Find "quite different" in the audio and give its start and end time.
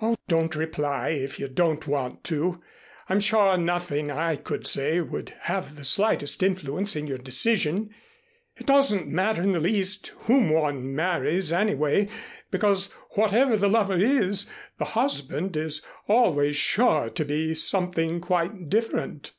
18.22-19.34